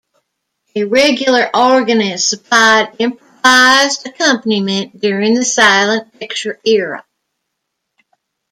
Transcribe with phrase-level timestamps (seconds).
[0.75, 7.05] A regular organist supplied improvised accompaniment during the silent picture era.